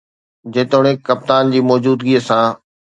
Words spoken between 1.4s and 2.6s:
جي موجودگي سان